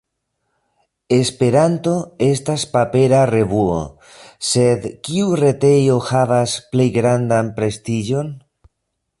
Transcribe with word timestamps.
Esperanto 1.23 1.93
estas 2.29 2.65
papera 2.77 3.19
revuo, 3.33 3.77
sed 4.53 4.89
kiu 5.09 5.39
retejo 5.43 6.01
havas 6.09 6.59
plej 6.73 6.91
grandan 7.01 7.57
prestiĝon? 7.61 8.35